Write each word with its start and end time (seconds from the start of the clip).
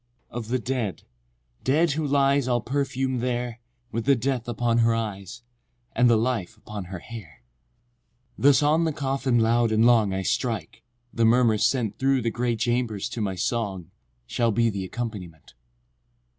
—VII. 0.01 0.37
Of 0.37 0.47
the 0.47 0.57
dead—dead 0.57 1.91
who 1.91 2.07
lies 2.07 2.47
All 2.47 2.59
perfum'd 2.59 3.21
there, 3.21 3.59
With 3.91 4.05
the 4.05 4.15
death 4.15 4.47
upon 4.47 4.79
her 4.79 4.95
eyes, 4.95 5.43
And 5.95 6.09
the 6.09 6.17
life 6.17 6.57
upon 6.57 6.85
her 6.85 6.97
hair. 6.97 7.43
VIII. 8.39 8.43
Thus 8.49 8.63
on 8.63 8.85
the 8.85 8.93
coffin 8.93 9.37
loud 9.37 9.71
and 9.71 9.85
long 9.85 10.11
I 10.11 10.23
strike—the 10.23 11.25
murmur 11.25 11.59
sent 11.59 11.99
Through 11.99 12.23
the 12.23 12.31
grey 12.31 12.55
chambers 12.55 13.07
to 13.09 13.21
my 13.21 13.35
song, 13.35 13.91
Shall 14.25 14.51
be 14.51 14.71
the 14.71 14.83
accompaniment. 14.85 15.53